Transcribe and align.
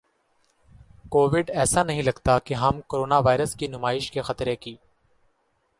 Covid 1.09 1.49
ایسا 1.53 1.83
نہیں 1.83 2.01
لگتا 2.01 2.37
کہ 2.39 2.53
ہم 2.53 2.81
کورونا 2.87 3.17
وائرس 3.19 3.55
کی 3.55 3.67
نمائش 3.67 4.09
کے 4.11 4.21
خطرے 4.21 4.55
ک 4.55 4.69